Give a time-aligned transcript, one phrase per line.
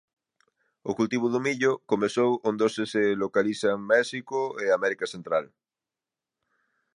[0.89, 5.45] O cultivo do millo comezou onde hoxe se localizan México e América Central.